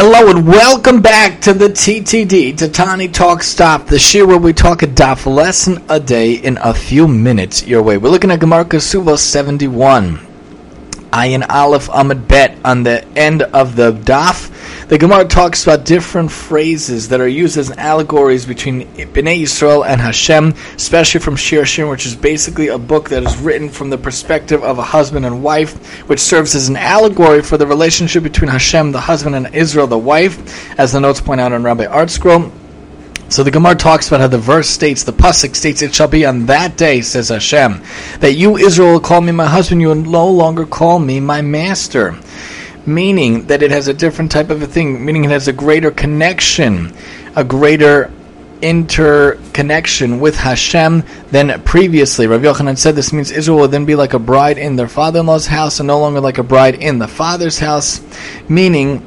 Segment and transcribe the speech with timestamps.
[0.00, 4.84] Hello and welcome back to the TTD, Tatani Talk Stop, the shir where we talk
[4.84, 7.98] a daf lesson a day in a few minutes your way.
[7.98, 10.18] We're looking at Gemara Kasuva 71.
[11.10, 14.52] Ayin Aleph Amud Bet on the end of the daf.
[14.88, 20.00] The Gemara talks about different phrases that are used as allegories between Bnei Yisrael and
[20.00, 23.98] Hashem, especially from Shir Shir, which is basically a book that is written from the
[23.98, 25.74] perspective of a husband and wife,
[26.08, 29.98] which serves as an allegory for the relationship between Hashem, the husband, and Israel, the
[29.98, 32.50] wife, as the notes point out on Rabbi ArtScroll.
[33.28, 36.24] So the Gemara talks about how the verse states, the pasuk states, "It shall be
[36.24, 37.82] on that day," says Hashem,
[38.20, 41.42] "that you Israel will call me my husband; you will no longer call me my
[41.42, 42.14] master."
[42.86, 45.04] Meaning that it has a different type of a thing.
[45.04, 46.94] Meaning it has a greater connection,
[47.36, 48.10] a greater
[48.60, 52.26] interconnection with Hashem than previously.
[52.26, 55.46] Rav Yochanan said this means Israel will then be like a bride in their father-in-law's
[55.46, 58.00] house and no longer like a bride in the father's house,
[58.48, 59.02] meaning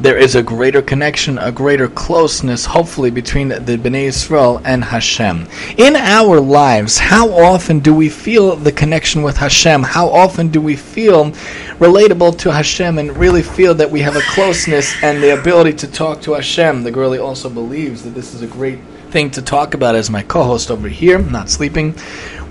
[0.00, 5.46] there is a greater connection, a greater closeness, hopefully, between the Bnei Israel and Hashem.
[5.78, 9.82] In our lives, how often do we feel the connection with Hashem?
[9.82, 11.30] How often do we feel
[11.78, 15.86] relatable to Hashem and really feel that we have a closeness and the ability to
[15.86, 16.82] talk to Hashem?
[16.82, 20.22] The girlie also believes that this is a great thing to talk about as my
[20.22, 21.92] co-host over here, not sleeping.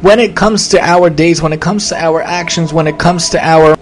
[0.02, 3.30] When it comes to our days, when it comes to our actions, when it comes
[3.30, 3.76] to our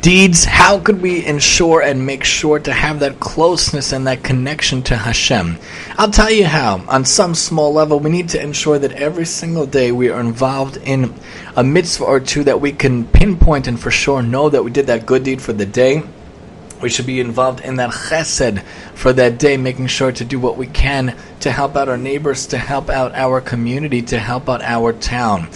[0.00, 4.82] deeds, how could we ensure and make sure to have that closeness and that connection
[4.84, 5.58] to Hashem?
[5.98, 6.84] I'll tell you how.
[6.88, 10.78] On some small level, we need to ensure that every single day we are involved
[10.78, 11.14] in
[11.56, 14.86] a mitzvah or two that we can pinpoint and for sure know that we did
[14.86, 16.02] that good deed for the day.
[16.80, 18.62] We should be involved in that chesed
[18.94, 22.46] for that day, making sure to do what we can to help out our neighbors,
[22.48, 25.48] to help out our community, to help out our town.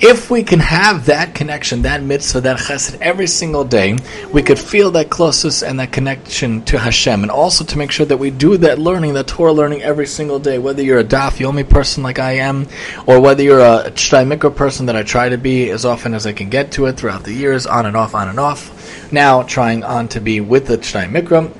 [0.00, 3.98] If we can have that connection, that mitzvah, that chesed every single day,
[4.32, 7.22] we could feel that closeness and that connection to Hashem.
[7.22, 10.38] And also to make sure that we do that learning, that Torah learning every single
[10.38, 12.68] day, whether you're a daf yomi person like I am,
[13.06, 16.28] or whether you're a Shtei Mikra person that I try to be as often as
[16.28, 19.12] I can get to it throughout the years, on and off, on and off.
[19.12, 21.52] Now trying on to be with the Shtei Mikra.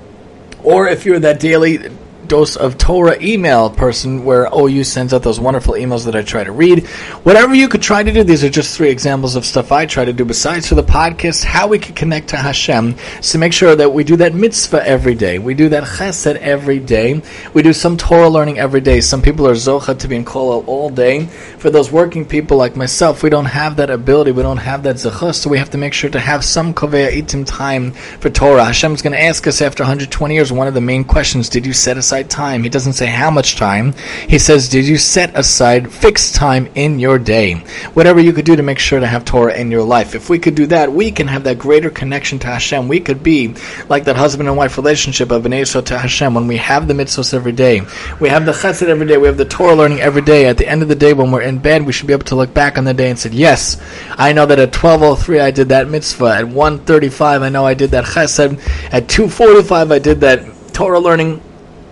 [0.62, 1.90] Or if you're that daily
[2.28, 6.44] dose of Torah email person where OU sends out those wonderful emails that I try
[6.44, 6.86] to read.
[7.24, 10.04] Whatever you could try to do, these are just three examples of stuff I try
[10.04, 13.74] to do besides for the podcast, how we can connect to Hashem to make sure
[13.74, 15.38] that we do that mitzvah every day.
[15.38, 17.22] We do that chesed every day.
[17.54, 19.00] We do some Torah learning every day.
[19.00, 21.26] Some people are zocha to be in kollel all day.
[21.58, 24.32] For those working people like myself, we don't have that ability.
[24.32, 27.10] We don't have that zechus, so we have to make sure to have some kovea
[27.10, 28.64] itim time for Torah.
[28.64, 31.72] Hashem's going to ask us after 120 years, one of the main questions, did you
[31.72, 32.62] set aside aside time.
[32.62, 33.94] He doesn't say how much time.
[34.28, 37.54] He says, Did you set aside fixed time in your day?
[37.94, 40.14] Whatever you could do to make sure to have Torah in your life.
[40.14, 42.88] If we could do that, we can have that greater connection to Hashem.
[42.88, 43.54] We could be
[43.88, 46.94] like that husband and wife relationship of Bnei Yisrael to Hashem when we have the
[46.94, 47.82] mitzvahs every day.
[48.20, 49.16] We have the chesed every day.
[49.16, 50.46] We have the Torah learning every day.
[50.46, 52.36] At the end of the day, when we're in bed, we should be able to
[52.36, 53.80] look back on the day and say, Yes,
[54.10, 56.38] I know that at 12.03 I did that mitzvah.
[56.38, 58.58] At 1.35 I know I did that chesed.
[58.92, 61.42] At 2.45 I did that Torah learning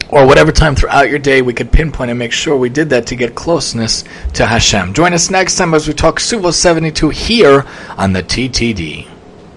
[0.09, 3.07] or whatever time throughout your day we could pinpoint and make sure we did that
[3.07, 4.95] to get closeness to Hashem.
[4.95, 7.65] Join us next time as we talk Suvo 72 here
[7.97, 9.16] on the TTD.